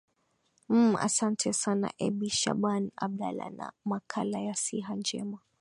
m 0.79 0.85
asante 1.07 1.49
sana 1.61 1.87
ebi 2.05 2.27
shaban 2.39 2.83
abdala 2.95 3.47
na 3.49 3.73
makala 3.85 4.39
ya 4.39 4.55
siha 4.55 4.95
njema 4.95 5.39